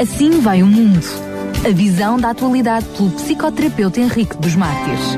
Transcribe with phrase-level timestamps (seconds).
[0.00, 1.06] Assim vai o mundo.
[1.64, 5.16] A visão da atualidade pelo psicoterapeuta Henrique dos Mártires.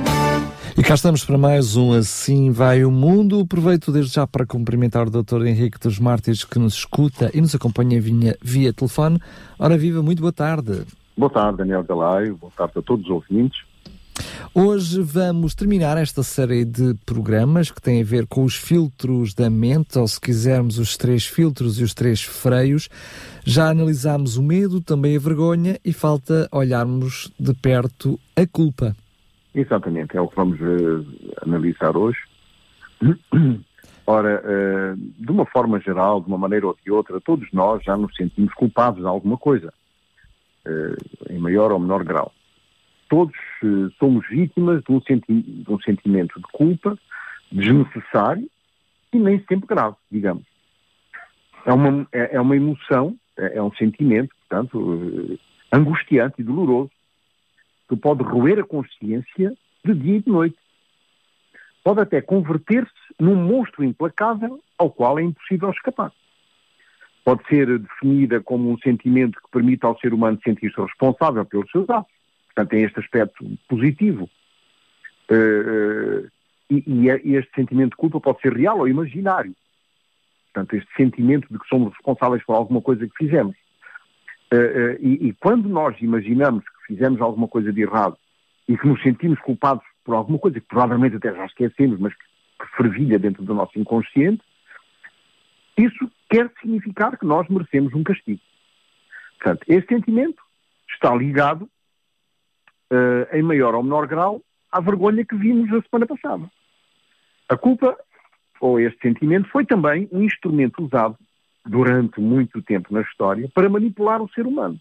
[0.77, 3.41] E cá estamos para mais um Assim Vai o Mundo.
[3.41, 5.47] Aproveito desde já para cumprimentar o Dr.
[5.47, 9.19] Henrique dos Mártires que nos escuta e nos acompanha via, via telefone.
[9.59, 10.83] Ora, viva, muito boa tarde.
[11.17, 12.37] Boa tarde, Daniel Galaio.
[12.37, 13.63] Boa tarde a todos os ouvintes.
[14.59, 19.51] Hoje vamos terminar esta série de programas que tem a ver com os filtros da
[19.51, 22.89] mente, ou se quisermos, os três filtros e os três freios.
[23.45, 28.97] Já analisámos o medo, também a vergonha e falta olharmos de perto a culpa.
[29.55, 31.05] Exatamente, é o que vamos uh,
[31.43, 32.19] analisar hoje.
[34.07, 37.95] Ora, uh, de uma forma geral, de uma maneira ou de outra, todos nós já
[37.95, 39.71] nos sentimos culpados de alguma coisa,
[40.67, 42.33] uh, em maior ou menor grau
[43.09, 46.99] todos uh, somos vítimas de um, senti de um, sentimento de culpa
[47.51, 48.49] desnecessário
[49.13, 50.45] e nem sempre grave, digamos.
[51.65, 55.39] É uma, é, é uma emoção, é, é, um sentimento, portanto, uh,
[55.73, 56.91] angustiante e doloroso,
[57.89, 60.57] que pode roer a consciência de dia e de noite.
[61.85, 66.13] Pode até converter-se num monstro implacável ao qual é impossível escapar.
[67.25, 71.89] Pode ser definida como um sentimento que permite ao ser humano sentir-se responsável pelos seus
[71.89, 72.16] atos
[72.57, 74.31] Portanto, tem este aspecto positivo.
[75.31, 76.27] Uh,
[76.71, 79.55] e, e, este sentimento de culpa pode ser real ou imaginário.
[80.53, 83.55] Portanto, este sentimento de que somos responsáveis por alguma coisa que fizemos.
[84.53, 88.17] Uh, e, e, quando nós imaginamos que fizemos alguma coisa de errado
[88.67, 92.25] e que nos sentimos culpados por alguma coisa que provavelmente até já esquecemos, mas que,
[92.75, 94.43] fervilha dentro do nosso inconsciente,
[95.77, 98.41] isso quer significar que nós merecemos um castigo.
[99.39, 100.43] Portanto, esse sentimento
[100.89, 101.69] está ligado
[103.33, 106.51] em maior ou menor grau, à vergonha que vimos a semana passada.
[107.49, 107.97] A culpa,
[108.61, 111.17] ou este sentimento, foi também um instrumento usado
[111.65, 114.81] durante muito tempo na história para manipular o ser humano.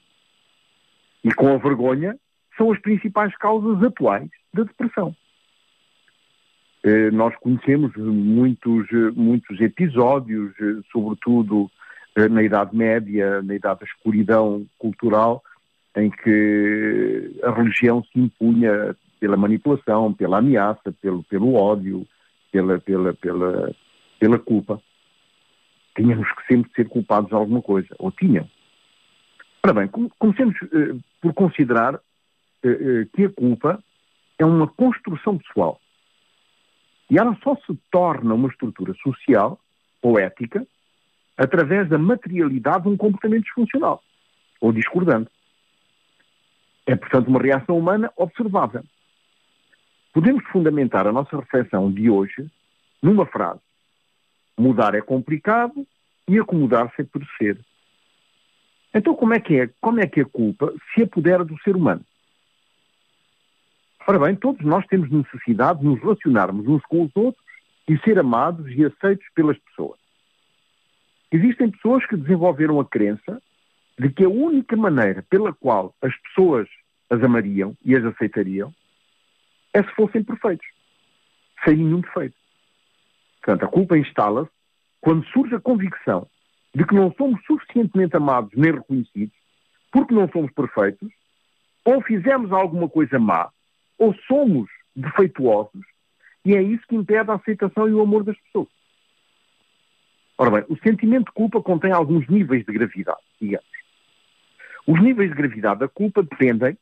[1.24, 2.16] E com a vergonha
[2.58, 5.16] são as principais causas atuais da depressão.
[6.84, 11.70] Eh, nós conhecemos muitos, muitos episódios, eh, sobretudo
[12.32, 15.44] na Idade Média, na Idade da Escuridão Cultural,
[15.96, 22.06] em que a religião se impunha pela manipulação, pela ameaça, pelo, pelo ódio,
[22.52, 23.76] pela, pela, pela,
[24.20, 24.82] pela culpa.
[25.96, 28.50] Tínhamos que sempre ser culpados de alguma coisa, ou tinham.
[29.64, 29.88] Ora bem,
[30.20, 33.82] comecemos uh, por considerar uh, uh, que a culpa
[34.38, 35.80] é uma construção pessoal.
[37.10, 39.60] E ela só se torna uma estrutura social
[40.02, 40.66] ou ética
[41.38, 44.04] através da materialidade de um comportamento disfuncional
[44.60, 45.30] ou discordante.
[46.86, 48.84] É, portanto, uma reação humana observável.
[50.14, 52.50] Podemos fundamentar a nossa reflexão de hoje
[53.02, 53.62] numa frase:
[54.58, 55.86] mudar é complicado
[56.28, 57.60] e acomodar-se é perecer.
[58.94, 62.02] Então, como é, que é, como é que a culpa se apodera do ser humano?
[64.08, 67.44] Ora bem, todos nós temos necessidade de nos relacionarmos uns com os outros
[67.90, 70.00] e ser amados e aceitos pelas pessoas.
[71.32, 73.42] Existem pessoas que desenvolveram a crença
[73.98, 76.68] de que a única maneira pela qual as pessoas
[77.10, 78.74] as amariam e as aceitariam
[79.74, 80.66] é se fossem perfeitos,
[81.64, 82.36] sem nenhum defeito.
[83.42, 84.50] Portanto, a culpa instala-se
[85.02, 86.28] quando surge a convicção
[86.74, 89.36] de que não somos suficientemente amados nem reconhecidos,
[89.92, 91.10] porque não somos perfeitos,
[91.86, 93.50] ou fizemos alguma coisa má,
[93.98, 95.86] ou somos defeituosos,
[96.44, 98.68] e é isso que impede a aceitação e o amor das pessoas.
[100.38, 103.75] Ora bem, o sentimento de culpa contém alguns níveis de gravidade, digamos.
[104.88, 106.78] Os níveis de gravidade da culpa dependem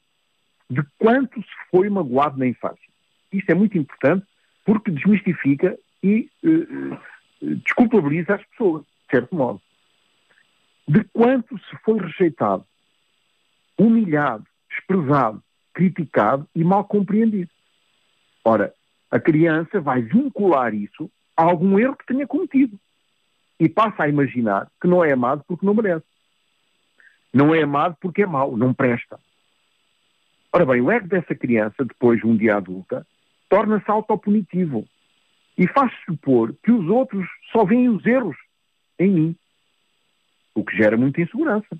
[0.69, 2.91] de quanto se foi magoado na infância.
[3.31, 4.25] Isto é muito importante
[4.65, 6.97] porque desmistifica e uh,
[7.41, 9.61] desculpabiliza as pessoas, de certo modo.
[10.87, 12.65] De quanto se foi rejeitado,
[13.77, 15.41] humilhado, desprezado,
[15.73, 17.49] criticado e mal compreendido.
[18.43, 18.73] Ora,
[19.09, 22.77] a criança vai vincular isso a algum erro que tenha cometido
[23.59, 26.05] e passa a imaginar que não é amado porque não merece.
[27.33, 29.19] Não é amado porque é mau, não presta.
[30.51, 33.07] Ora bem, o ego dessa criança, depois, um dia adulta,
[33.49, 34.87] torna-se autopunitivo
[35.57, 38.37] e faz supor que os outros só veem os erros
[38.99, 39.35] em mim,
[40.53, 41.75] o que gera muita insegurança.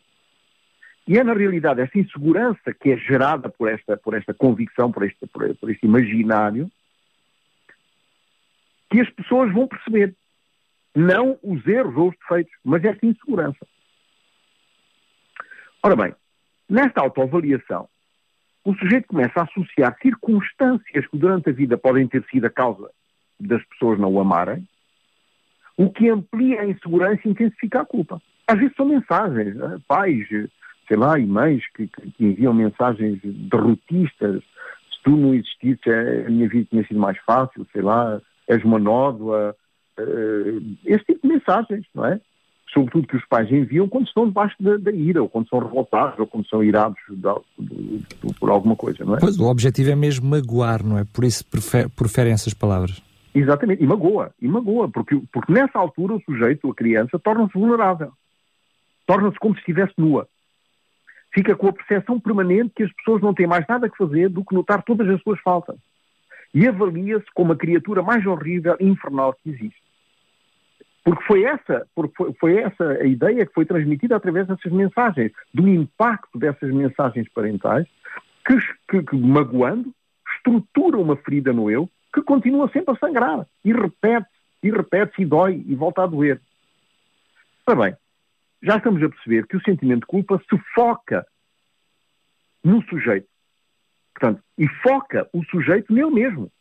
[1.07, 5.03] E é, na realidade, esta insegurança que é gerada por esta, por esta convicção, por
[5.03, 6.71] este, por, por este imaginário,
[8.89, 10.15] que as pessoas vão perceber.
[10.95, 13.67] Não os erros ou os defeitos, mas esta insegurança.
[15.85, 16.15] Ora bem,
[16.69, 17.89] nesta autoavaliação,
[18.63, 22.89] o sujeito começa a associar circunstâncias que durante a vida podem ter sido a causa
[23.37, 24.65] das pessoas não o amarem,
[25.75, 28.21] o que amplia a insegurança e intensifica a culpa.
[28.47, 30.25] Às vezes são mensagens, eh, pais,
[30.87, 35.85] sei lá, e mães que, que, enviam mensagens derrotistas, se tu não existisses
[36.25, 39.53] a minha vida tinha sido mais fácil, sei lá, és uma nódoa,
[40.85, 42.21] esse tipo de mensagens, não é?
[42.73, 46.17] Sobretudo que os pais enviam quando estão debaixo da, da ira, ou quando são revoltados,
[46.17, 46.99] ou quando são irados
[48.39, 49.19] por alguma coisa, não é?
[49.19, 51.03] Pois, o objetivo é mesmo magoar, não é?
[51.03, 51.45] Por isso
[51.95, 53.01] preferem essas palavras.
[53.35, 58.11] Exatamente, e magoa, e magoa, porque, porque nessa altura o sujeito, a criança, torna-se vulnerável.
[59.05, 60.27] Torna-se como se estivesse nua.
[61.33, 64.45] Fica com a percepção permanente que as pessoas não têm mais nada que fazer do
[64.45, 65.75] que notar todas as suas faltas.
[66.53, 69.82] E avalia-se como a criatura mais horrível e infernal que existe.
[71.03, 71.85] Porque foi essa,
[72.39, 77.85] foi, essa a ideia que foi transmitida através dessas mensagens, do impacto dessas mensagens parentais,
[78.45, 78.57] que,
[78.89, 79.93] que, que magoando,
[80.37, 84.27] estrutura uma ferida no eu que continua sempre a sangrar e repete,
[84.61, 86.39] e repete-se e dói e volta a doer.
[87.65, 87.97] Ora bem,
[88.61, 91.25] já estamos a perceber que o sentimento de culpa se foca
[92.63, 93.27] no sujeito.
[94.13, 96.51] Portanto, e foca o sujeito nele mesmo,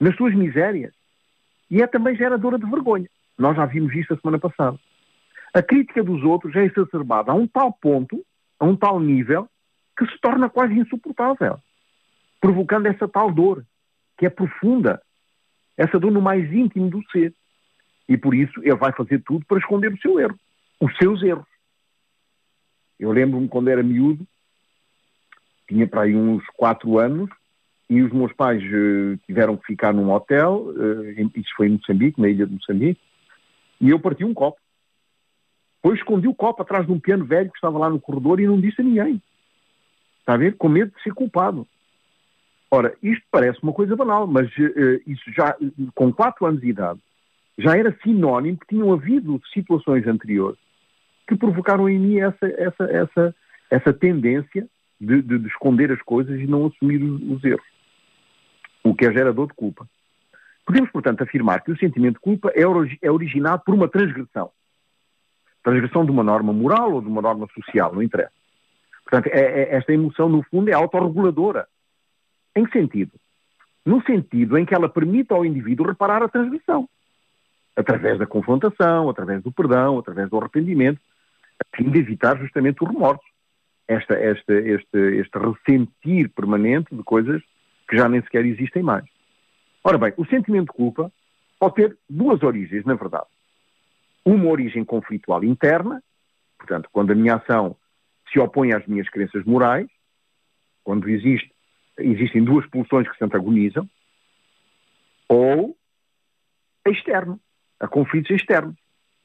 [0.00, 0.92] nas suas misérias.
[1.70, 3.08] E é também geradora de vergonha.
[3.38, 4.78] Nós já vimos isto a semana passada.
[5.52, 8.24] A crítica dos outros é exacerbada a um tal ponto,
[8.58, 9.48] a um tal nível,
[9.96, 11.58] que se torna quase insuportável,
[12.40, 13.64] provocando essa tal dor
[14.18, 15.00] que é profunda,
[15.76, 17.34] essa dor no mais íntimo do ser.
[18.08, 20.38] E por isso ele vai fazer tudo para esconder o seu erro,
[20.80, 21.46] os seus erros.
[22.98, 24.26] Eu lembro-me quando era miúdo,
[25.68, 27.30] tinha para aí uns quatro anos,
[27.88, 32.20] e os meus pais uh, tiveram que ficar num hotel, uh, isso foi em Moçambique,
[32.20, 33.00] na ilha de Moçambique,
[33.80, 34.58] e eu parti um copo.
[35.76, 38.46] Depois escondi o copo atrás de um piano velho que estava lá no corredor e
[38.46, 39.20] não disse a ninguém.
[40.20, 40.56] Está a ver?
[40.56, 41.66] Com medo de ser culpado.
[42.70, 45.56] Ora, isto parece uma coisa banal, mas uh, isso já,
[45.94, 46.98] com 4 anos de idade,
[47.58, 50.58] já era sinónimo que tinham havido situações anteriores
[51.26, 53.34] que provocaram em mim essa, essa, essa,
[53.70, 54.66] essa tendência
[55.00, 57.66] de, de, de esconder as coisas e não assumir os, os erros,
[58.82, 59.88] o que é gerador de culpa.
[60.64, 62.62] Podemos, portanto, afirmar que o sentimento de culpa é,
[63.02, 64.50] é originado por uma transgressão.
[65.62, 68.32] Transgressão de uma norma moral ou de uma norma social, não interessa.
[69.02, 71.66] Portanto, é, é, esta emoção, no fundo, é autorreguladora.
[72.56, 73.12] Em que sentido?
[73.84, 76.88] No sentido em que ela permite ao indivíduo reparar a transgressão.
[77.76, 81.00] Através da confrontação, através do perdão, através do arrependimento,
[81.60, 83.24] a fim de evitar justamente o remorso.
[83.86, 87.42] Esta, esta, este, este ressentir permanente de coisas
[87.86, 89.04] que já nem sequer existem mais.
[89.84, 91.12] Ora bem, o sentimento de culpa
[91.60, 93.26] pode ter duas origens, na verdade.
[94.24, 96.02] Uma origem conflitual interna,
[96.56, 97.76] portanto, quando a minha ação
[98.32, 99.86] se opõe às minhas crenças morais,
[100.82, 101.52] quando existe
[101.98, 103.88] existem duas pulsões que se antagonizam,
[105.28, 105.76] ou
[106.86, 107.38] externo,
[107.78, 108.74] a conflitos externos.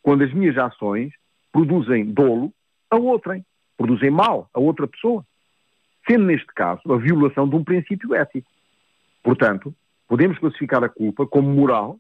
[0.04, 1.12] Quando as minhas ações
[1.52, 2.54] produzem dolo
[2.90, 3.44] a outrem,
[3.76, 5.26] produzem mal a outra pessoa,
[6.08, 8.50] sendo neste caso a violação de um princípio ético.
[9.24, 9.74] Portanto,
[10.10, 11.98] podemos classificar a culpa como moral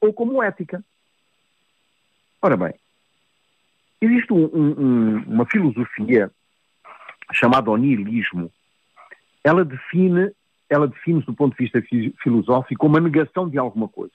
[0.00, 0.84] ou como ética.
[2.40, 2.74] Ora bem,
[4.00, 6.30] existe um, um, uma filosofia
[7.32, 8.52] chamada onilismo,
[9.42, 10.30] ela define,
[10.68, 11.82] ela define-se do ponto de vista
[12.22, 14.12] filosófico como a negação de alguma coisa.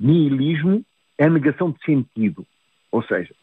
[0.00, 0.84] Nihilismo
[1.18, 2.46] é a negação de sentido.
[2.90, 3.34] Ou seja,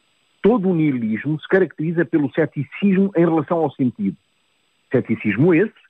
[0.41, 4.17] todo o nihilismo se caracteriza pelo ceticismo em relação ao sentido.
[4.91, 5.80] Ceticismo esse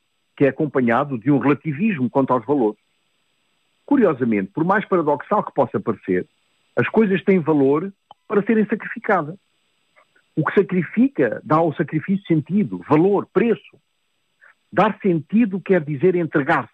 [0.41, 2.79] que é acompanhado de um relativismo quanto aos valores.
[3.85, 6.27] Curiosamente, por mais paradoxal que possa parecer,
[6.75, 7.93] as coisas têm valor
[8.27, 9.37] para serem sacrificadas.
[10.35, 13.79] O que sacrifica dá ao sacrifício sentido, valor, preço.
[14.73, 16.73] Dar sentido quer dizer entregar-se.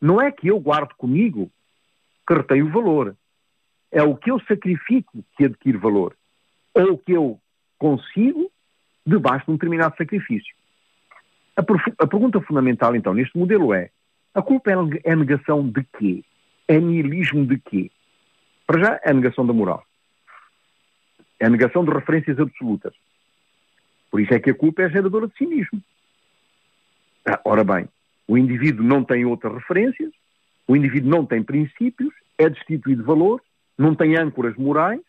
[0.00, 1.50] Não é que eu guardo comigo
[2.24, 3.16] que retém o valor.
[3.90, 6.16] É o que eu sacrifico que adquire valor.
[6.72, 7.40] Ou o que eu
[7.80, 8.48] consigo
[9.04, 10.54] debaixo de um determinado sacrifício.
[11.58, 13.90] A, a pergunta fundamental, então, neste modelo é:
[14.32, 16.24] a culpa é, é negação de quê?
[16.68, 17.90] É nihilismo de quê?
[18.64, 19.82] Para já, é negação da moral.
[21.40, 22.94] É negação de referências absolutas.
[24.08, 25.82] Por isso é que a culpa é geradora de cinismo.
[27.26, 27.88] Ah, ora bem,
[28.28, 30.12] o indivíduo não tem outras referências,
[30.66, 33.42] o indivíduo não tem princípios, é destituído de valor,
[33.76, 35.00] não tem âncoras morais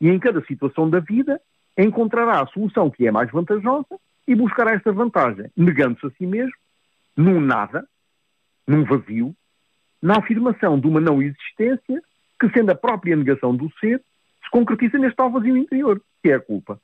[0.00, 1.40] e em cada situação da vida
[1.76, 3.98] encontrará a solução que é mais vantajosa
[4.28, 6.52] e buscará esta vantagem, negando-se a si mesmo,
[7.16, 7.88] num nada,
[8.66, 9.34] num vazio,
[10.02, 12.02] na afirmação de uma não existência
[12.38, 14.04] que, sendo a própria negação do ser,
[14.44, 16.78] se concretiza neste tal vazio interior, que é a culpa.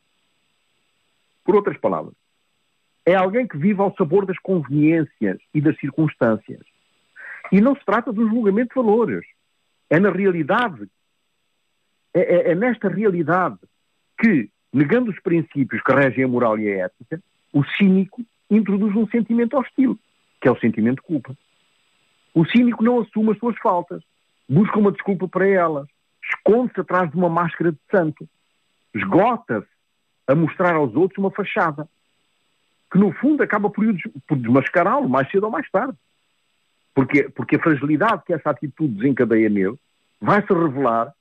[1.44, 2.14] Por outras palavras,
[3.04, 6.62] é alguém que vive ao sabor das conveniências e das circunstâncias.
[7.52, 9.26] E não se trata de um julgamento de valores.
[9.90, 10.88] É na realidade,
[12.14, 13.58] é, é, é nesta realidade
[14.18, 17.22] que negando os princípios que regem a moral e a ética,
[17.54, 18.20] o cínico
[18.50, 19.98] introduz um sentimento hostil,
[20.40, 21.34] que é o sentimento de culpa.
[22.34, 24.02] O cínico não assume as suas faltas,
[24.48, 25.86] busca uma desculpa para elas,
[26.22, 28.28] esconde-se atrás de uma máscara de santo,
[28.92, 29.68] esgota-se
[30.26, 31.88] a mostrar aos outros uma fachada,
[32.90, 33.84] que no fundo acaba por,
[34.26, 35.96] por desmascará-lo mais cedo ou mais tarde.
[36.92, 39.78] Porque, porque a fragilidade que essa atitude desencadeia nele
[40.20, 41.12] vai se revelar,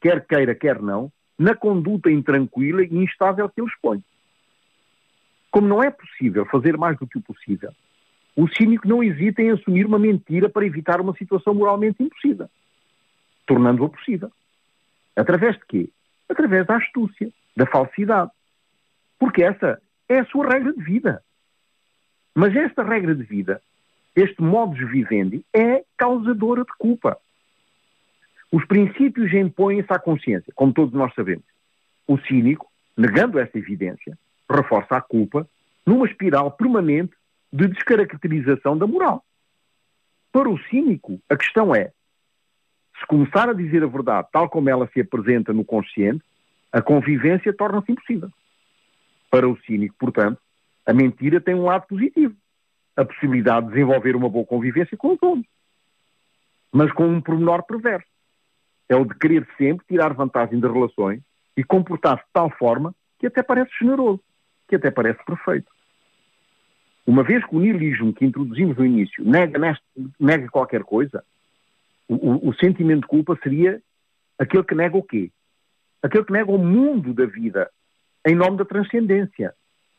[0.00, 4.02] quer queira, quer não, na conduta intranquila e instável que ele expõe.
[5.50, 7.72] Como não é possível fazer mais do que o possível,
[8.36, 12.48] o cínico não hesita em assumir uma mentira para evitar uma situação moralmente impossível,
[13.46, 14.30] tornando-a possível.
[15.16, 15.90] Através de quê?
[16.28, 18.30] Através da astúcia, da falsidade.
[19.18, 21.22] Porque essa é a sua regra de vida.
[22.34, 23.60] Mas esta regra de vida,
[24.14, 27.18] este modus vivendi, é causadora de culpa.
[28.52, 31.44] Os princípios impõem-se à consciência, como todos nós sabemos.
[32.06, 34.16] O cínico, negando esta evidência,
[34.50, 35.48] reforça a culpa
[35.86, 37.14] numa espiral permanente
[37.52, 39.24] de descaracterização da moral.
[40.32, 41.92] Para o cínico, a questão é:
[42.98, 46.22] se começar a dizer a verdade tal como ela se apresenta no consciente,
[46.72, 48.30] a convivência torna-se impossível.
[49.30, 50.40] Para o cínico, portanto,
[50.86, 52.34] a mentira tem um lado positivo.
[52.96, 55.44] A possibilidade de desenvolver uma boa convivência com todos.
[56.72, 58.06] Mas com um pormenor perverso.
[58.88, 61.22] É o de querer sempre tirar vantagem das relações
[61.56, 64.20] e comportar-se de tal forma que até parece generoso,
[64.70, 65.70] que até parece perfeito.
[67.04, 69.84] Uma vez que o nihilismo que introduzimos no início nega, neste,
[70.18, 71.24] nega qualquer coisa,
[72.08, 73.82] o, o, sentimento de culpa seria
[74.38, 75.30] aquele que nega o quê?
[76.02, 77.68] Aquele que nega o mundo da vida
[78.24, 79.54] em nome da transcendência.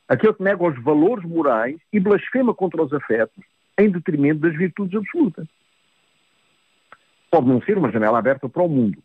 [0.07, 3.43] Aquele que nega os valores morais e blasfema contra os afetos
[3.77, 5.47] em detrimento das virtudes absolutas.
[7.29, 9.01] Pode não ser uma janela aberta para o mundo,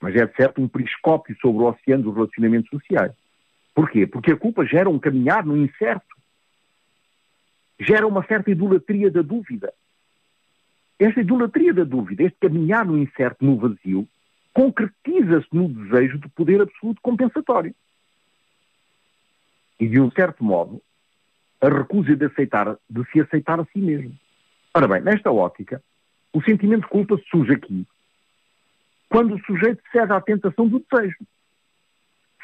[0.00, 3.12] mas é de certo um periscópio sobre o oceano dos relacionamentos sociais.
[3.78, 4.08] Porquê?
[4.08, 6.16] Porque a culpa gera um caminhar no incerto,
[7.78, 9.72] gera uma certa idolatria da dúvida.
[10.98, 14.04] Esta idolatria da dúvida, este caminhar no incerto, no vazio,
[14.52, 17.72] concretiza-se no desejo de poder absoluto compensatório
[19.78, 20.82] e, de um certo modo,
[21.60, 24.12] a recusa de, aceitar, de se aceitar a si mesmo.
[24.74, 25.80] Ora bem, nesta ótica,
[26.32, 27.86] o sentimento de culpa surge aqui
[29.08, 31.24] quando o sujeito cede à tentação do desejo,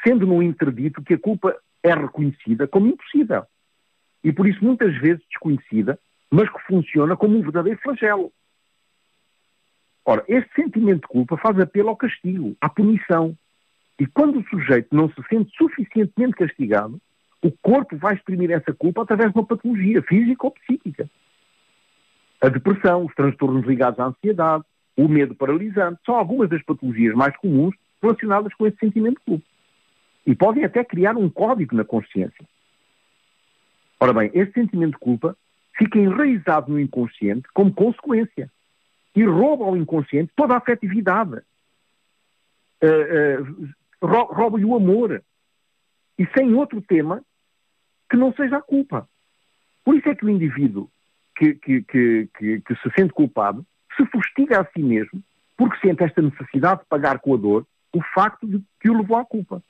[0.05, 3.45] sendo no interdito que a culpa é reconhecida como impossível
[4.25, 5.99] e por isso muitas vezes desconhecida,
[6.31, 8.33] mas que funciona como um verdadeiro flagelo.
[10.03, 13.37] Ora, este sentimento de culpa faz apelo ao castigo, à punição.
[13.99, 16.99] E quando o sujeito não se sente suficientemente castigado,
[17.39, 21.07] o corpo vai exprimir essa culpa através de uma patologia física ou psíquica.
[22.41, 24.63] A depressão, os transtornos ligados à ansiedade,
[24.97, 29.54] o medo paralisante, são algumas das patologias mais comuns relacionadas com esse sentimento de culpa.
[30.25, 32.45] E podem até criar um código na consciência.
[33.99, 35.37] Ora bem, esse sentimento de culpa
[35.77, 38.51] fica enraizado no inconsciente como consequência
[39.15, 41.41] e rouba ao inconsciente toda a afetividade.
[42.83, 45.23] Uh, uh, rouba-lhe o amor.
[46.17, 47.23] E sem outro tema
[48.09, 49.07] que não seja a culpa.
[49.83, 50.89] Por isso é que o indivíduo
[51.35, 53.65] que, que, que, que, se sente culpado
[53.95, 55.21] se fustiga a si mesmo
[55.57, 59.17] porque sente esta necessidade de pagar com a dor o facto de que o levou
[59.17, 59.63] à culpa.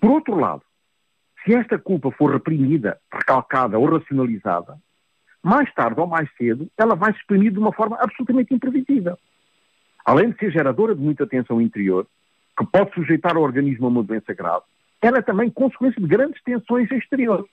[0.00, 0.62] Por outro lado,
[1.44, 4.78] se esta culpa for reprimida, recalcada ou racionalizada,
[5.42, 9.18] mais tarde ou mais cedo ela vai se exprimir de uma forma absolutamente imprevisível.
[10.04, 12.06] Além de ser geradora de muita tensão interior,
[12.56, 14.64] que pode sujeitar o organismo a uma doença grave,
[15.00, 17.46] ela é também consequência de grandes tensões exteriores,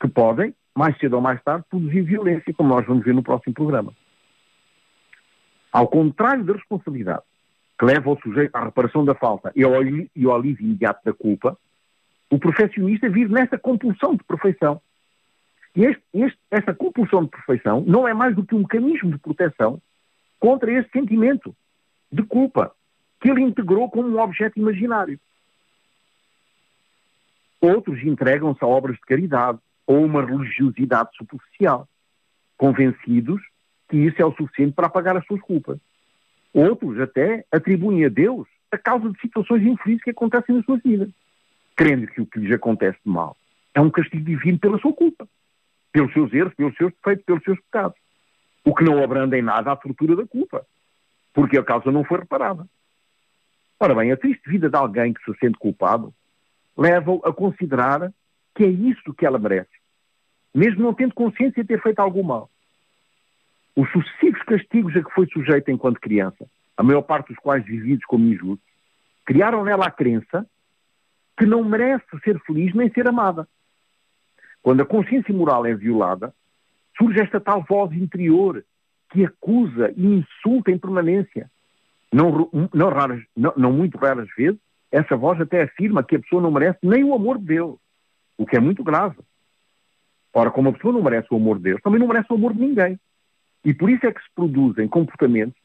[0.00, 3.54] que podem, mais cedo ou mais tarde, produzir violência, como nós vamos ver no próximo
[3.54, 3.92] programa.
[5.72, 7.22] Ao contrário da responsabilidade,
[7.78, 11.56] que leva o sujeito à reparação da falta e ao, alívio imediato da culpa,
[12.30, 14.80] o perfeccionista vive nesta compulsão de perfeição.
[15.74, 19.18] E este, este, esta compulsão de perfeição não é mais do que um mecanismo de
[19.18, 19.82] proteção
[20.38, 21.54] contra esse sentimento
[22.10, 22.74] de culpa
[23.20, 25.18] que ele integrou como um objeto imaginário.
[27.60, 31.86] Outros entregam-se a obras de caridade ou uma religiosidade superficial,
[32.56, 33.42] convencidos
[33.88, 35.78] que isso é o suficiente para apagar as suas culpas.
[36.54, 41.10] Outros até atribuem a Deus a causa de situações infelizes que acontecem nas suas vidas,
[41.80, 43.34] crendo que o que lhes acontece de mal
[43.72, 45.26] é um castigo divino pela sua culpa,
[45.90, 47.96] pelos seus erros, pelos seus defeitos, pelos seus pecados.
[48.62, 50.66] O que não abranda em nada a tortura da culpa,
[51.32, 52.66] porque a causa não foi reparada.
[53.78, 56.12] Ora bem, a triste vida de alguém que se sente culpado
[56.76, 58.12] leva-o a considerar
[58.54, 59.70] que é isso que ela merece,
[60.54, 62.50] mesmo não tendo consciência de ter feito algum mal.
[63.74, 66.46] Os sucessivos castigos a que foi sujeita enquanto criança,
[66.76, 68.68] a maior parte dos quais vividos como injustos,
[69.24, 70.46] criaram nela a crença
[71.40, 73.48] que não merece ser feliz nem ser amada.
[74.62, 76.34] Quando a consciência moral é violada,
[76.98, 78.62] surge esta tal voz interior
[79.10, 81.50] que acusa e insulta em permanência.
[82.12, 84.60] Não, não, raras, não, não muito raras vezes,
[84.92, 87.78] essa voz até afirma que a pessoa não merece nem o amor de Deus,
[88.36, 89.16] o que é muito grave.
[90.34, 92.52] Ora, como a pessoa não merece o amor de Deus, também não merece o amor
[92.52, 93.00] de ninguém.
[93.64, 95.56] E por isso é que se produzem comportamentos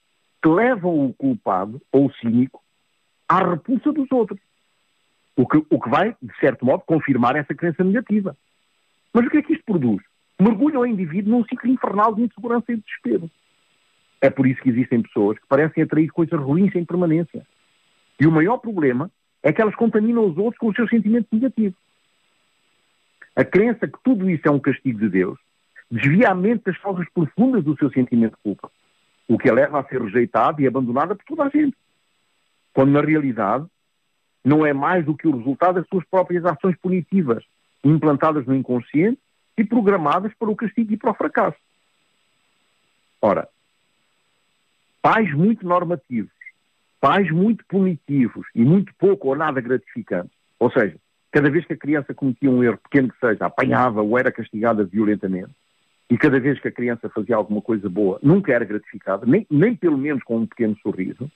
[0.41, 2.63] que levam o culpado ou o cínico
[3.27, 4.39] à repulsa dos outros.
[5.35, 8.35] O que, o que vai, de certo modo, confirmar essa crença negativa.
[9.13, 10.01] Mas o que é que isto produz?
[10.39, 13.29] Mergulha o indivíduo num ciclo infernal de insegurança e de desespero.
[14.21, 17.45] É por isso que existem pessoas que parecem atrair coisas ruins em permanência.
[18.19, 19.11] E o maior problema
[19.43, 21.77] é que elas contaminam os outros com os seus sentimentos negativos.
[23.35, 25.37] A crença que tudo isso é um castigo de Deus
[25.91, 28.71] desvia a mente das causas profundas do seu sentimento de culpa,
[29.27, 31.77] o que a leva a ser rejeitada e abandonada por toda a gente.
[32.73, 33.67] Quando, na realidade,
[34.45, 37.43] não é mais do que o resultado das suas próprias ações punitivas,
[37.83, 39.19] implantadas no inconsciente
[39.57, 41.57] e programadas para o castigo e para o fracasso.
[43.19, 43.49] Ora,
[45.01, 46.31] pais muito normativos,
[47.01, 50.95] pais muito punitivos e muito pouco ou nada gratificantes, ou seja,
[51.31, 54.83] cada vez que a criança cometia um erro, pequeno que seja, apanhava ou era castigada
[54.83, 55.51] violentamente,
[56.07, 59.75] e cada vez que a criança fazia alguma coisa boa, nunca era gratificada, nem, nem
[59.75, 61.31] pelo menos com um pequeno sorriso,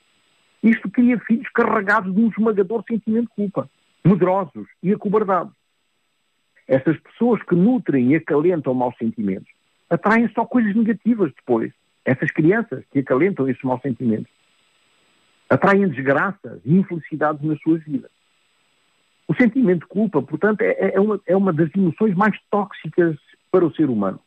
[0.61, 3.69] isto cria filhos carregados de um esmagador sentimento de culpa,
[4.03, 5.53] medrosos e acobardados.
[6.67, 9.51] Essas pessoas que nutrem e acalentam maus sentimentos
[9.89, 11.73] atraem só coisas negativas depois.
[12.05, 14.31] Essas crianças que acalentam esses maus sentimentos
[15.49, 18.11] atraem desgraças e infelicidades nas suas vidas.
[19.27, 23.17] O sentimento de culpa, portanto, é, é, uma, é uma das emoções mais tóxicas
[23.51, 24.19] para o ser humano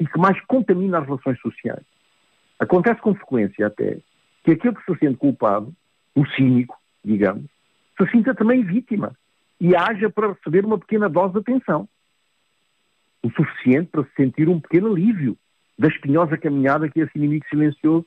[0.00, 1.84] e que mais contamina as relações sociais.
[2.58, 3.98] Acontece com frequência até
[4.48, 5.74] que aquele que se sente culpado,
[6.14, 6.74] o cínico,
[7.04, 7.44] digamos,
[7.98, 9.14] se sinta também vítima
[9.60, 11.86] e haja para receber uma pequena dose de atenção.
[13.22, 15.36] O suficiente para se sentir um pequeno alívio
[15.78, 18.06] da espinhosa caminhada que esse inimigo silencioso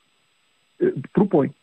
[0.79, 1.53] eh, propõe.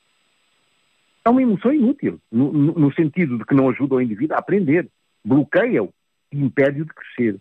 [1.25, 4.89] É uma emoção inútil, no, no, sentido de que não ajuda o indivíduo a aprender,
[5.25, 5.93] bloqueia-o
[6.31, 7.41] e impede-o de crescer.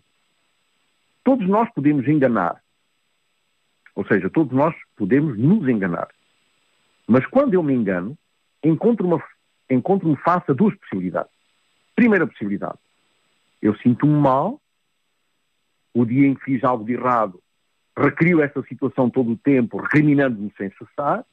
[1.22, 2.60] Todos nós podemos enganar,
[3.94, 6.08] ou seja, todos nós podemos nos enganar.
[7.08, 8.16] Mas quando eu me engano,
[8.62, 9.18] encontro-me
[9.70, 11.32] encontro face a duas possibilidades.
[11.96, 12.78] Primeira possibilidade,
[13.62, 14.60] eu sinto-me mal,
[15.94, 17.42] o dia em que fiz algo de errado,
[17.96, 21.24] recrio essa situação todo o tempo, recriminando-me sem cessar,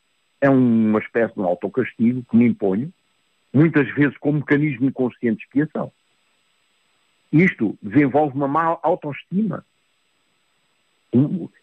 [0.42, 2.92] é uma espécie de um autocastigo que me imponho,
[3.54, 5.92] muitas vezes com um mecanismo inconsciente de expiação.
[7.32, 9.66] Isto desenvolve uma má autoestima.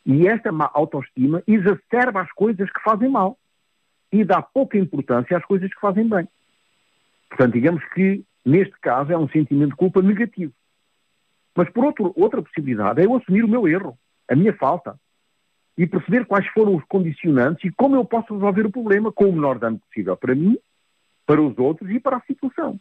[0.07, 3.39] E esta má autoestima exacerba as coisas que fazem mal
[4.13, 6.29] e dá pouca importância às coisas que fazem bem.
[7.29, 10.53] Portanto, digamos que, neste caso, é um sentimento de culpa negativo.
[11.57, 13.99] Mas, por outro, outra possibilidade é eu assumir o meu erro,
[14.29, 14.99] a minha falta,
[15.77, 19.33] e perceber quais foram os condicionantes e como eu posso resolver o problema com o
[19.33, 20.59] menor dano possível para mim,
[21.27, 22.79] para os outros e para a situação.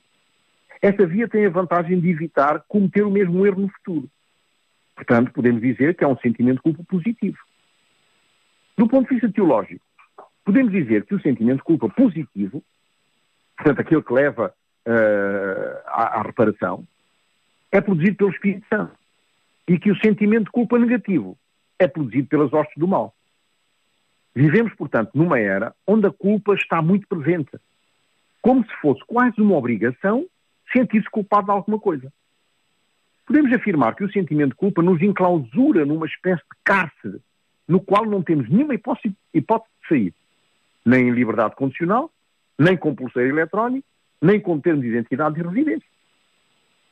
[0.82, 4.10] Essa via tem a vantagem de evitar cometer o mesmo erro no futuro.
[4.96, 7.38] Portanto, podemos dizer que é um sentimento de culpa positivo.
[8.78, 9.86] Do ponto de vista teológico,
[10.52, 12.62] podemos dizer que o sentimento de culpa positivo,
[13.56, 14.54] portanto, aquele que leva
[14.86, 16.86] uh, à, à reparação,
[17.72, 18.94] é produzido pelo Espírito Santo.
[19.66, 21.38] E que o sentimento de culpa negativo
[21.80, 23.16] é produzido pelas hostes do mal.
[24.36, 27.52] Vivemos, portanto, numa era onde a culpa está muito presente,
[28.42, 30.26] como se fosse quase uma obrigação
[30.74, 32.12] sentir-se culpado de alguma coisa.
[33.26, 37.22] Podemos afirmar que o sentimento de culpa nos enclausura numa espécie de cárcere,
[37.66, 40.14] no qual não temos nenhuma hipótese, hipótese de sair,
[40.86, 42.12] nem em liberdade condicional,
[42.58, 43.88] nem com pulseiro eletrónico,
[44.22, 45.90] nem com termo de identidade e residência.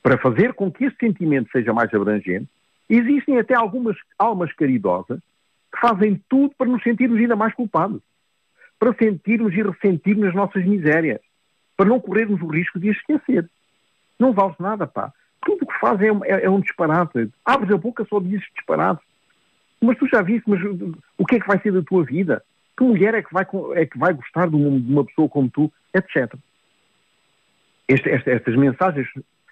[0.01, 2.49] Para fazer com que esse sentimento seja mais abrangente,
[2.89, 5.19] Existem até algumas almas caridosas
[5.71, 8.01] que fazem tudo para nos sentirmos ainda mais culpados,
[8.79, 11.21] para sentirmos e ressentirmos as nossas misérias,
[11.77, 13.47] para não corrermos o risco de as esquecer.
[14.17, 15.13] Não vale nada, pá.
[15.45, 17.29] Tudo o que faz é, é, é um disparate.
[17.45, 19.01] Abres a boca só dizes disparate.
[19.79, 20.59] Mas tu já viste, mas
[21.17, 22.43] o que é que vai ser da tua vida?
[22.79, 26.33] Que mulher é que vai, é que vai gostar de uma, pessoa como tu, etc.
[27.89, 29.05] Este, este, estas mensagens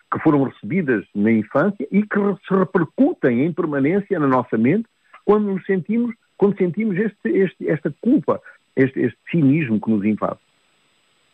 [0.09, 4.87] que foram recebidas na infância e que se repercutem em permanência na nossa mente
[5.25, 8.41] quando nos sentimos, quando sentimos este, este, esta culpa,
[8.77, 10.39] este, este cinismo que nos invade.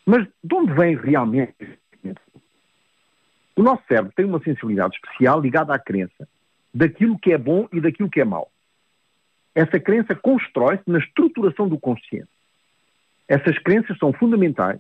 [0.04, 1.54] Mas de onde vem realmente
[3.56, 6.28] O nosso cérebro tem uma sensibilidade especial ligada à crença
[6.74, 8.50] daquilo que é bom e daquilo que é mau.
[9.56, 12.30] Essa crença constrói-se na estruturação do consciente.
[13.28, 14.80] Essas crenças são fundamentais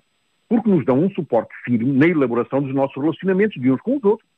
[0.49, 4.03] porque nos dão um suporte firme na elaboração dos nossos relacionamentos de uns com os
[4.03, 4.29] outros.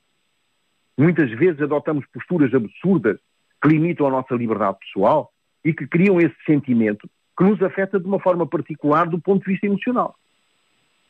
[0.98, 3.18] Muitas vezes adotamos posturas absurdas
[3.62, 5.32] que limitam a nossa liberdade pessoal
[5.64, 9.52] e que criam esse sentimento que nos afeta de uma forma particular do ponto de
[9.52, 10.16] vista emocional.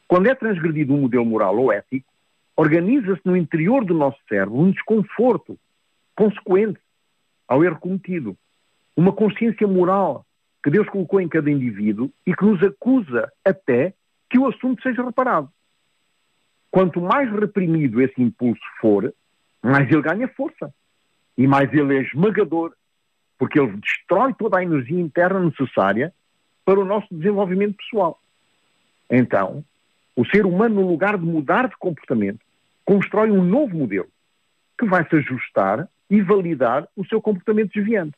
[0.07, 2.07] Quando é transgredido um modelo moral ou ético,
[2.55, 5.57] organiza-se no interior do nosso cérebro um desconforto
[6.15, 6.79] consequente
[7.47, 8.35] ao erro cometido,
[8.95, 10.25] uma consciência moral
[10.63, 13.93] que Deus colocou em cada indivíduo e que nos acusa até
[14.29, 15.49] que o assunto seja reparado.
[16.71, 19.13] Quanto mais reprimido esse impulso for,
[19.61, 20.73] mais ele ganha força
[21.37, 22.73] e mais ele é esmagador,
[23.37, 26.13] porque ele destrói toda a energia interna necessária
[26.63, 28.19] para o nosso desenvolvimento pessoal.
[29.09, 29.63] Então,
[30.15, 32.39] o ser humano, no lugar de mudar de comportamento,
[32.83, 34.07] constrói um novo modelo
[34.79, 38.15] que vai se ajustar e validar o seu comportamento desviante.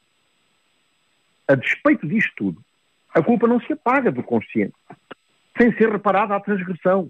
[1.48, 2.62] A despeito disto tudo,
[3.14, 4.76] a culpa não se apaga do consciente,
[5.58, 7.10] sem ser reparada a transgressão.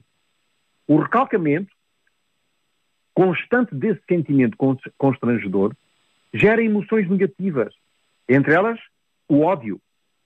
[0.87, 1.71] O recalcamento
[3.13, 4.55] constante desse sentimento
[4.97, 5.75] constrangedor
[6.33, 7.73] gera emoções negativas,
[8.29, 8.79] entre elas
[9.27, 9.81] o ódio,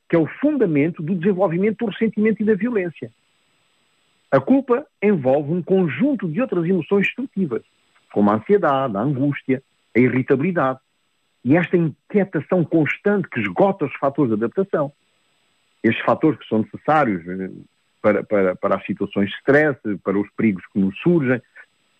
[0.09, 3.09] que é o fundamento do desenvolvimento do ressentimento e da violência.
[4.29, 7.63] A culpa envolve um conjunto de outras emoções destrutivas,
[8.11, 9.63] como a ansiedade, a angústia,
[9.95, 10.79] a irritabilidade
[11.43, 14.91] e esta inquietação constante que esgota os fatores de adaptação.
[15.83, 17.49] Estes fatores que são necessários eh,
[18.01, 21.41] para, para, para as situações de stress, para os perigos que nos surgem,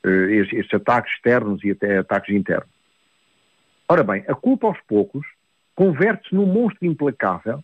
[0.04, 2.70] eh, estes, estes ataques externos e até ataques internos.
[3.90, 5.26] Ora bem, a culpa aos poucos
[5.76, 7.64] converte-se num monstro implacável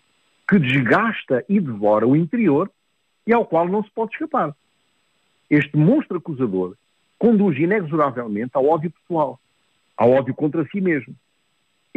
[0.50, 2.72] que desgasta e devora o interior
[3.26, 4.56] e ao qual não se pode escapar.
[5.50, 6.76] Este monstro acusador
[7.20, 9.40] conduz inexoravelmente ao ódio pessoal,
[9.96, 11.16] ao ódio contra si mesmo,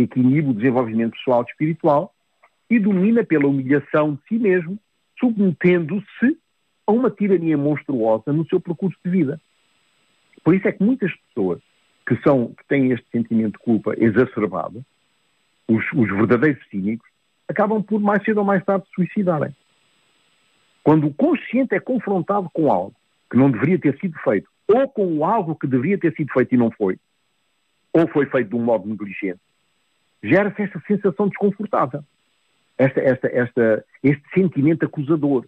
[0.01, 2.15] e que inibe o desenvolvimento pessoal e espiritual
[2.71, 4.79] e domina pela humilhação de si mesmo,
[5.19, 6.39] submetendo-se
[6.87, 9.41] a uma tirania monstruosa no seu percurso de vida.
[10.43, 11.61] Por isso é que muitas pessoas
[12.07, 14.83] que, são, que têm este sentimento de culpa exacerbado,
[15.69, 17.09] os, os verdadeiros cínicos,
[17.47, 19.55] acabam por mais cedo ou mais tarde se suicidarem.
[20.83, 22.95] Quando o consciente é confrontado com algo
[23.31, 26.59] que não deveria ter sido feito, ou com algo que deveria ter sido feito e
[26.59, 26.99] não foi,
[27.93, 29.41] ou foi feito de um modo negligente,
[30.23, 32.03] gera-se esta sensação desconfortável,
[32.77, 35.47] esta, esta, esta, este sentimento acusador,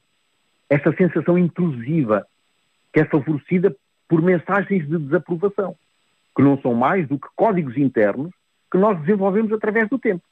[0.69, 2.27] esta sensação intrusiva,
[2.93, 3.75] que é favorecida
[4.09, 5.77] por mensagens de desaprovação,
[6.37, 8.33] que não são mais do que códigos internos
[8.71, 10.23] que nós desenvolvemos através do tempo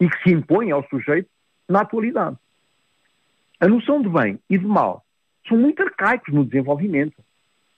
[0.00, 1.28] e que se impõem ao sujeito
[1.68, 2.36] na atualidade.
[3.60, 5.04] A noção de bem e de mal
[5.46, 7.22] são muito arcaicos no desenvolvimento.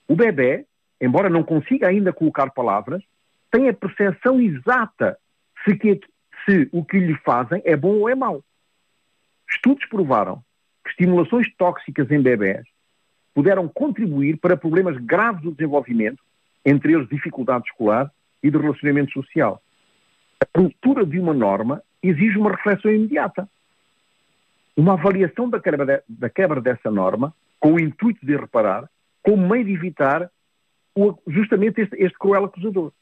[0.07, 0.65] O bebê,
[1.01, 3.03] embora não consiga ainda colocar palavras,
[3.51, 5.19] tem a percepção exata
[5.65, 6.01] se, que,
[6.45, 8.43] se o que lhe fazem é bom ou é mau.
[9.49, 10.43] Estudos provaram
[10.85, 12.67] que estimulações tóxicas em bebés
[13.35, 16.23] puderam contribuir para problemas graves do desenvolvimento,
[16.65, 18.11] entre eles dificuldade escolar
[18.43, 19.63] e de relacionamento social.
[20.41, 23.49] A ruptura de uma norma exige uma reflexão imediata.
[24.77, 28.89] Uma avaliação da quebra, da quebra dessa norma, com o intuito de reparar,
[29.23, 30.31] como meio de evitar
[30.95, 32.93] o, justamente este, este cruel acusador.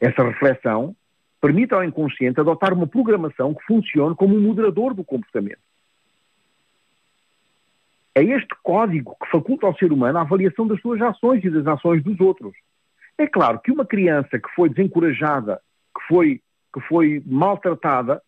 [0.00, 0.96] Essa reflexão
[1.42, 5.58] permite ao inconsciente adotar uma programação que funcione como um moderador do comportamento.
[8.14, 11.66] É este código que faculta ao ser humano a avaliação das suas ações e das
[11.66, 12.52] ações dos outros.
[13.18, 15.60] É claro que uma criança que foi desencorajada,
[15.96, 16.40] que foi,
[16.72, 18.22] que foi maltratada,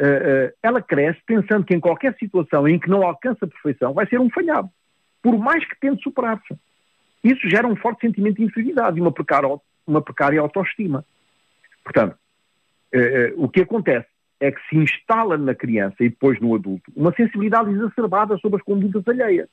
[0.00, 3.94] uh, uh, ela cresce pensando que em qualquer situação em que não alcança a perfeição
[3.94, 4.68] vai ser um falhado,
[5.22, 6.58] por mais que tente superar-se.
[7.22, 9.48] Isso gera um forte sentimento de inferioridade e uma precária,
[9.86, 11.04] uma precária autoestima.
[11.84, 12.16] Portanto,
[13.36, 14.08] o que acontece
[14.40, 18.64] é que se instala na criança e depois no adulto uma sensibilidade exacerbada sobre as
[18.64, 19.48] condutas alheias,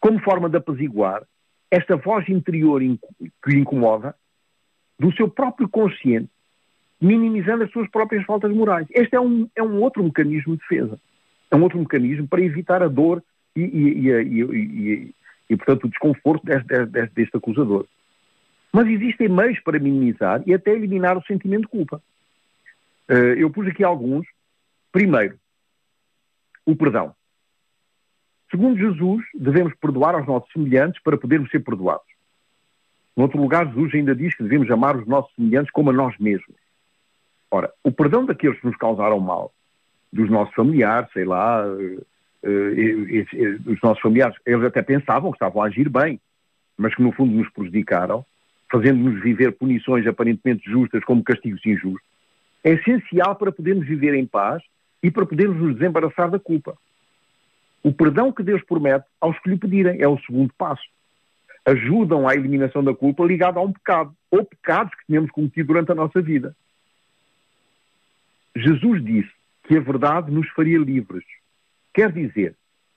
[0.00, 1.22] como forma de apaziguar
[1.70, 4.14] esta voz interior que lhe incomoda
[4.98, 6.28] do seu próprio consciente,
[7.00, 8.86] minimizando as suas próprias faltas morais.
[8.90, 11.00] Este é um, é um outro mecanismo de defesa.
[11.50, 13.22] É um outro mecanismo para evitar a dor
[13.56, 15.14] e, e, e,
[15.48, 17.86] e portanto, o desconforto deste, deste, deste acusador.
[18.72, 22.02] Mas existem meios para minimizar e até eliminar o sentimento de culpa.
[23.10, 24.24] Uh, eu pus aqui alguns.
[24.92, 25.36] Primeiro,
[26.64, 27.12] o perdão.
[28.50, 32.06] Segundo Jesus, devemos perdoar aos nossos semelhantes para podermos ser perdoados.
[33.16, 36.16] Em outro lugar, Jesus ainda diz que devemos amar os nossos semelhantes como a nós
[36.18, 36.56] mesmos.
[37.50, 39.52] Ora, o perdão daqueles que nos causaram mal,
[40.12, 42.06] dos nossos familiares, sei lá, uh,
[42.44, 46.20] uh, os nossos familiares, eles até pensavam que estavam a agir bem,
[46.76, 48.24] mas que no fundo nos prejudicaram,
[48.70, 52.09] fazendo-nos viver punições aparentemente justas como castigos injustos
[52.62, 54.62] é essencial para podermos viver em paz
[55.02, 56.76] e para podermos nos desembaraçar da culpa.
[57.82, 60.82] O perdão que Deus promete aos que lhe pedirem é o segundo passo.
[61.64, 65.92] ajudam à eliminação da culpa ligada a um pecado, ou pecados que tínhamos cometido durante
[65.92, 66.56] a nossa vida.
[68.56, 69.30] Jesus disse
[69.64, 71.24] que a verdade nos faria livres.
[71.94, 72.56] Quer dizer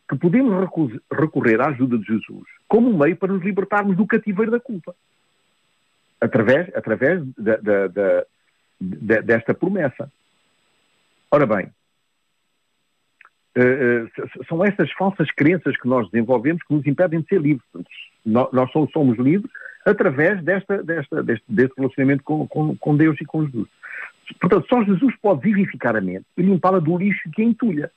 [0.10, 0.70] que podemos
[1.12, 4.96] recorrer à ajuda de Jesus como um meio para nos libertarmos do cativeiro da culpa.
[6.20, 8.26] Através, através da, da, da,
[8.84, 10.12] desta promessa.
[11.32, 11.66] Ora bem,
[13.58, 17.66] uh, uh, são essas falsas crenças que nós desenvolvemos que nos impedem de ser livres.
[18.26, 19.52] Nós, somos livres
[19.86, 23.68] através desta, desta, deste, deste relacionamento com, com, com Deus e com Jesus.
[24.40, 27.92] Portanto, só Jesus pode vivificar a mente e limpá-la do lixo que a entulha.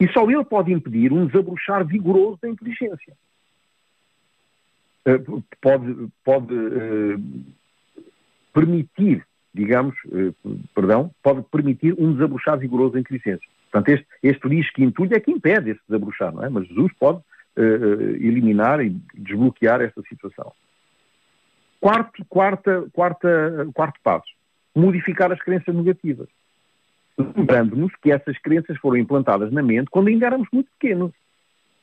[0.00, 3.12] E só ele pode impedir um desabrochar vigoroso da inteligência.
[5.06, 6.54] Uh, pode pode
[8.54, 10.34] permitir, digamos, uh,
[10.74, 13.48] perdão, pode permitir um desabrochar vigoroso da inteligência.
[13.70, 16.48] Portanto, este, este lixo que entulha é que impede esse desabrochar, não é?
[16.48, 17.20] Mas Jesus pode
[17.56, 20.52] eliminar e desbloquear esta situação.
[21.80, 24.34] Quarto, quarta, quarta, quarto passo
[24.74, 26.28] modificar as crenças negativas.
[27.16, 31.12] Lembrando-nos que essas crenças foram implantadas na mente quando ainda éramos muito pequenos.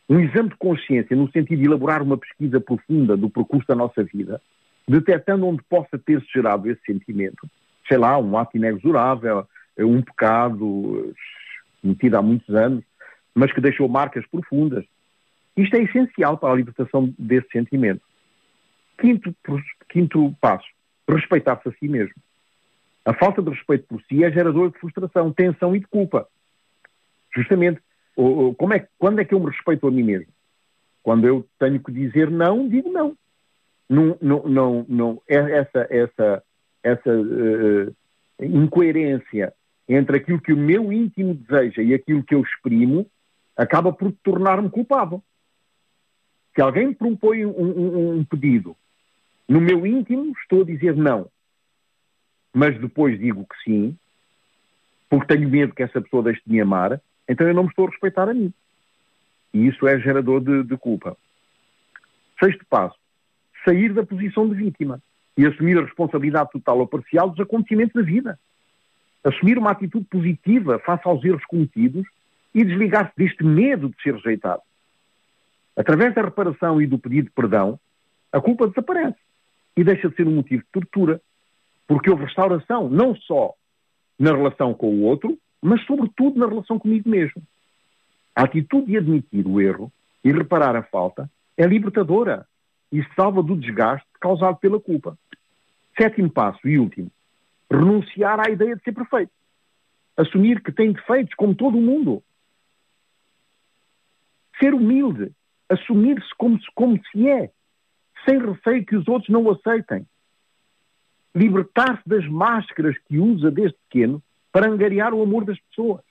[0.09, 4.03] Um exame de consciência, no sentido de elaborar uma pesquisa profunda do percurso da nossa
[4.03, 4.41] vida,
[4.85, 7.47] detectando onde possa ter-se gerado esse sentimento,
[7.87, 9.47] sei lá, um ato inexorável,
[9.79, 11.13] um pecado
[11.81, 12.83] cometido há muitos anos,
[13.33, 14.85] mas que deixou marcas profundas.
[15.55, 18.01] Isto é essencial para a libertação desse sentimento.
[18.97, 19.35] Quinto,
[19.89, 20.67] quinto passo,
[21.07, 22.15] respeitar-se a si mesmo.
[23.03, 26.27] A falta de respeito por si é gerador de frustração, tensão e de culpa.
[27.35, 27.81] Justamente,
[28.15, 30.31] como é, quando é que eu me respeito a mim mesmo?
[31.01, 33.17] Quando eu tenho que dizer não, digo não.
[33.89, 36.43] Não, não, não, não é essa, essa,
[36.83, 37.95] essa uh,
[38.39, 39.53] incoerência
[39.87, 43.05] entre aquilo que o meu íntimo deseja e aquilo que eu exprimo
[43.55, 45.21] acaba por tornar-me culpado.
[46.55, 48.75] Se alguém me propõe um, um, um pedido,
[49.47, 51.29] no meu íntimo estou a dizer não
[52.53, 53.97] mas depois digo que sim,
[55.09, 57.87] porque tenho medo que essa pessoa deixe de me amar, então eu não me estou
[57.87, 58.53] a respeitar a mim.
[59.53, 61.15] E isso é gerador de, de culpa.
[62.41, 62.97] Sexto passo,
[63.65, 65.01] sair da posição de vítima
[65.37, 68.39] e assumir a responsabilidade total ou parcial dos acontecimentos da vida.
[69.23, 72.05] Assumir uma atitude positiva face aos erros cometidos
[72.53, 74.61] e desligar-se deste medo de ser rejeitado.
[75.75, 77.79] Através da reparação e do pedido de perdão,
[78.31, 79.17] a culpa desaparece
[79.75, 81.21] e deixa de ser um motivo de tortura,
[81.87, 83.53] porque houve restauração, não só
[84.19, 87.41] na relação com o outro, mas sobretudo na relação comigo mesmo.
[88.35, 89.91] A atitude de admitir o erro
[90.23, 92.47] e reparar a falta é libertadora
[92.91, 95.17] e salva do desgaste causado pela culpa.
[95.97, 97.11] Sétimo passo e último,
[97.69, 99.31] renunciar à ideia de ser perfeito.
[100.17, 102.23] Assumir que tem defeitos como todo o mundo.
[104.59, 105.31] Ser humilde,
[105.69, 107.51] assumir-se como, como se é,
[108.25, 110.05] sem receio que os outros não o aceitem
[111.33, 116.01] libertar-se das máscaras que usa desde pequeno para angariar o amor das pessoas.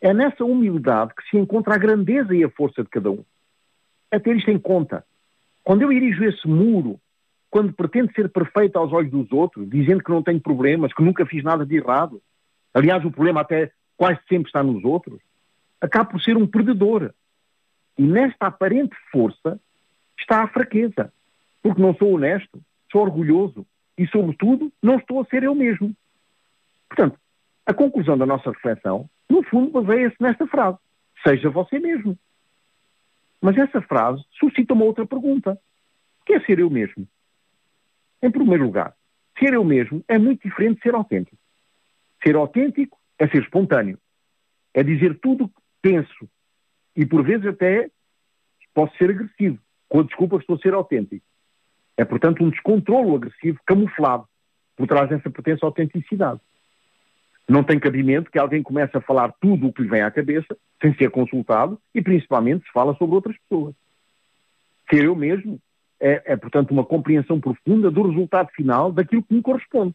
[0.00, 3.24] É nessa humildade que se encontra a grandeza e a força de cada um.
[4.10, 5.04] É ter isto em conta.
[5.64, 7.00] Quando eu erijo esse muro,
[7.50, 11.24] quando pretendo ser perfeito aos olhos dos outros, dizendo que não tenho problemas, que nunca
[11.24, 12.22] fiz nada de errado,
[12.74, 15.20] aliás, o problema até quase sempre está nos outros,
[15.80, 17.14] acabo por ser um perdedor.
[17.96, 19.58] E nesta aparente força
[20.18, 21.12] está a fraqueza.
[21.62, 22.60] Porque não sou honesto,
[22.92, 25.94] sou orgulhoso, e, sobretudo, não estou a ser eu mesmo.
[26.88, 27.18] Portanto,
[27.64, 30.78] a conclusão da nossa reflexão, no fundo, baseia-se nesta frase:
[31.26, 32.18] seja você mesmo.
[33.44, 35.60] Mas essa frase suscita uma outra pergunta:
[36.24, 37.06] que é ser eu mesmo?
[38.22, 38.96] Em primeiro lugar,
[39.38, 41.36] ser eu mesmo é muito diferente de ser autêntico.
[42.24, 43.98] Ser autêntico é ser espontâneo,
[44.72, 46.26] é dizer tudo o que penso
[46.96, 47.90] e, por vezes, até
[48.72, 49.58] posso ser agressivo,
[49.90, 51.26] com a desculpa que estou a ser autêntico.
[51.98, 54.26] É, portanto, um descontrolo agressivo camuflado
[54.74, 56.40] por trás dessa pretensa autenticidade.
[57.48, 60.56] Não tem cabimento que alguém comece a falar tudo o que lhe vem à cabeça,
[60.80, 63.74] sem ser consultado, e principalmente se fala sobre outras pessoas.
[64.90, 65.60] Ser eu mesmo
[66.00, 69.94] é, é, portanto, uma compreensão profunda do resultado final daquilo que me corresponde.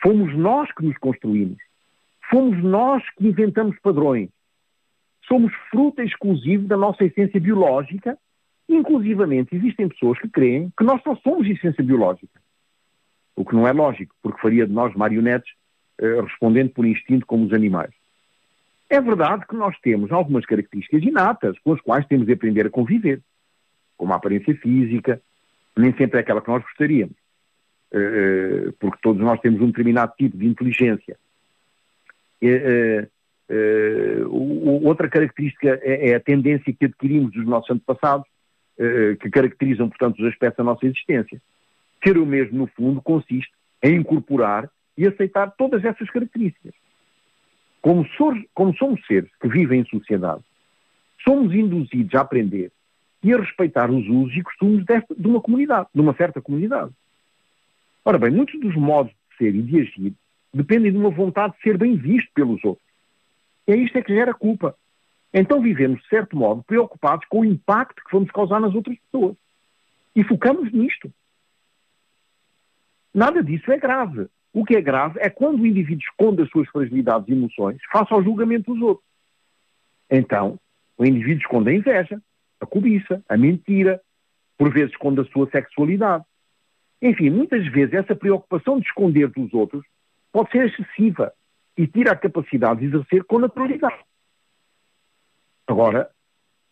[0.00, 1.58] Fomos nós que nos construímos.
[2.30, 4.30] Fomos nós que inventamos padrões.
[5.26, 8.18] Somos fruto exclusivo da nossa essência biológica
[8.68, 12.40] Inclusivamente, existem pessoas que creem que nós só somos essência biológica.
[13.36, 15.52] O que não é lógico, porque faria de nós marionetes
[15.96, 17.92] eh, respondendo por instinto como os animais.
[18.90, 22.70] É verdade que nós temos algumas características inatas com as quais temos de aprender a
[22.70, 23.20] conviver,
[23.96, 25.22] como a aparência física,
[25.76, 27.14] nem sempre é aquela que nós gostaríamos,
[27.92, 31.16] eh, porque todos nós temos um determinado tipo de inteligência.
[32.42, 33.06] Eh,
[34.82, 38.26] outra característica é, é a tendência que adquirimos dos nossos antepassados
[39.20, 41.40] que caracterizam, portanto, os aspectos da nossa existência.
[42.04, 46.74] Ser eu mesmo, no fundo, consiste em incorporar e aceitar todas essas características.
[47.80, 48.06] Como,
[48.54, 50.42] como somos seres que vivem em sociedade,
[51.22, 52.70] somos induzidos a aprender
[53.22, 56.92] e a respeitar os usos e costumes desta, de uma comunidade, de uma certa comunidade.
[58.04, 60.14] Ora bem, muitos dos modos de ser e de agir
[60.52, 62.86] dependem de uma vontade de ser bem visto pelos outros.
[63.66, 64.76] E é isto é que gera culpa.
[65.32, 69.36] Então vivemos, de certo modo, preocupados com o impacto que vamos causar nas outras pessoas.
[70.14, 71.12] E focamos nisto.
[73.14, 74.26] Nada disso é grave.
[74.52, 78.12] O que é grave é quando o indivíduo esconde as suas fragilidades e emoções face
[78.12, 79.06] ao julgamento dos outros.
[80.10, 80.58] Então,
[80.98, 82.20] o indivíduo esconde a inveja,
[82.60, 84.00] a cobiça, a mentira,
[84.56, 86.24] por vezes esconde a sua sexualidade.
[87.00, 89.84] Enfim, muitas vezes essa preocupação de esconder dos outros
[90.32, 91.32] pode ser excessiva
[91.76, 93.98] e tira a capacidade de exercer com naturalidade.
[95.66, 96.10] Agora,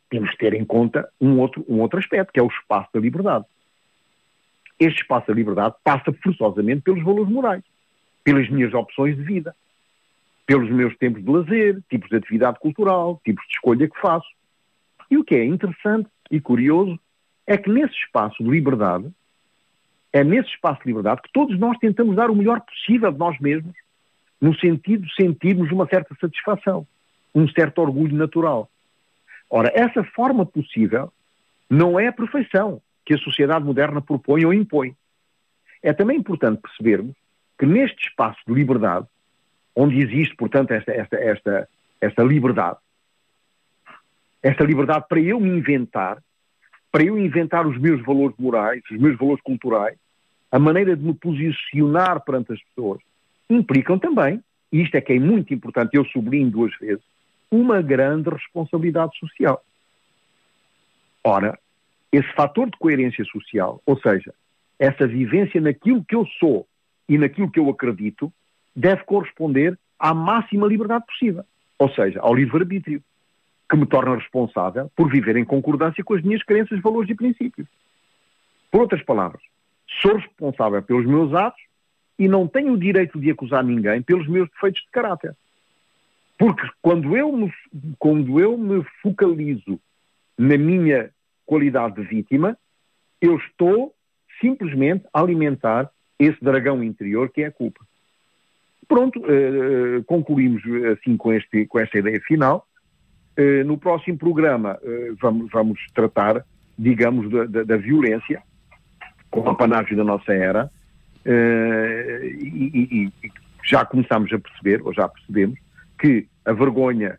[0.09, 3.01] temos de ter em conta um outro, um outro aspecto, que é o espaço da
[3.01, 3.45] liberdade.
[4.79, 7.63] Este espaço da liberdade passa forçosamente pelos valores morais,
[8.25, 9.55] pelas minhas opções de vida,
[10.47, 14.29] pelos meus tempos de lazer, tipos de atividade cultural, tipos de escolha que faço.
[15.11, 16.99] E o que é interessante e curioso
[17.47, 19.11] é que nesse espaço de liberdade,
[20.13, 23.39] é nesse espaço de liberdade que todos nós tentamos dar o melhor possível de nós
[23.39, 23.75] mesmos,
[24.41, 26.87] no sentido de sentirmos uma certa satisfação,
[27.35, 28.69] um certo orgulho natural.
[29.49, 31.13] Ora, essa forma possível
[31.71, 34.97] não é a perfeição que a sociedade moderna propõe ou impõe.
[35.83, 37.15] É também importante percebermos
[37.59, 39.07] que neste espaço de liberdade,
[39.75, 41.69] onde existe, portanto, esta, esta, esta,
[42.01, 42.79] esta liberdade,
[44.43, 46.23] esta liberdade para eu me inventar,
[46.91, 49.97] para eu inventar os meus valores morais, os meus valores culturais,
[50.51, 53.01] a maneira de me posicionar perante as pessoas,
[53.49, 57.03] implicam também, e isto é que é muito importante, eu sublinho duas vezes,
[57.51, 59.63] uma grande responsabilidade social.
[61.25, 61.59] Ora,
[62.13, 64.35] esse fator de coerência social, ou seja,
[64.79, 66.67] essa vivência naquilo que eu sou
[67.09, 68.33] e naquilo que eu acredito,
[68.77, 71.45] deve corresponder à máxima liberdade possível,
[71.79, 73.03] ou seja, ao livre-arbítrio
[73.69, 77.67] que me torna responsável por viver em concordância com as minhas crenças, valores e princípios.
[78.71, 79.41] Por outras palavras,
[80.01, 81.63] sou responsável pelos meus atos
[82.19, 85.35] e não tenho o direito de acusar ninguém pelos meus defeitos de caráter.
[86.39, 87.53] Porque quando eu me,
[87.99, 89.81] quando eu me focalizo
[90.37, 91.11] na minha
[91.47, 92.57] qualidade de vítima,
[93.21, 93.95] eu estou
[94.41, 97.81] simplesmente a alimentar esse dragão interior que é a culpa.
[98.89, 102.67] Pronto, uh, concluímos assim com, este, com esta ideia final.
[103.35, 104.79] Eh, no próximo programa
[105.19, 106.45] vamos, vamos tratar,
[106.79, 108.43] digamos, da, da, da violência,
[109.31, 110.71] com a panagem da nossa era,
[111.25, 113.33] e, e, e,
[113.65, 115.59] já começamos a perceber, ou já percebemos,
[115.99, 117.19] que a vergonha,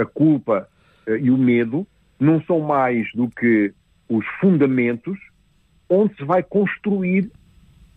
[0.00, 0.66] a culpa
[1.20, 1.86] e o medo
[2.18, 3.72] não são mais do que
[4.08, 5.18] os fundamentos
[5.88, 7.30] onde se vai construir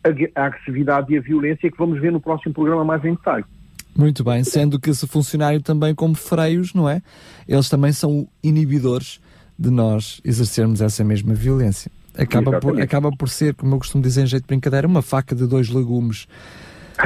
[0.04, 3.46] a, agressividade e a violência que vamos ver no próximo programa mais em detalhe.
[3.96, 7.02] Muito bem, sendo que esse funcionário também como freios, não é?
[7.48, 9.20] Eles também são inibidores
[9.58, 11.92] de nós exercermos essa mesma violência.
[12.18, 15.36] Acaba por, acaba por ser, como eu costumo dizer em jeito de brincadeira, uma faca
[15.36, 16.28] de dois legumes.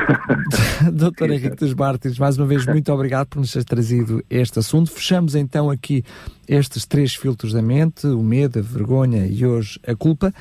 [0.91, 4.91] Doutor Henrique dos Mártires, mais uma vez, muito obrigado por nos ter trazido este assunto.
[4.91, 6.03] Fechamos então aqui
[6.47, 10.33] estes três filtros da mente: o medo, a vergonha e hoje a culpa.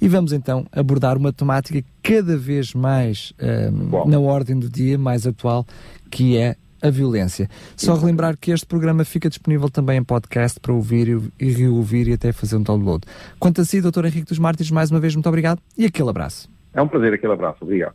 [0.00, 5.26] E vamos então abordar uma temática cada vez mais um, na ordem do dia, mais
[5.26, 5.66] atual,
[6.10, 7.48] que é a violência.
[7.76, 12.14] Só relembrar que este programa fica disponível também em podcast para ouvir e reouvir e
[12.14, 13.06] até fazer um download.
[13.38, 14.06] Quanto a si, Dr.
[14.06, 16.48] Henrique dos Mártires, mais uma vez, muito obrigado e aquele abraço.
[16.72, 17.58] É um prazer, aquele abraço.
[17.60, 17.94] Obrigado.